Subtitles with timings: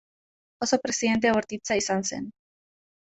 [0.65, 2.29] Oso presidente bortitza izan zen.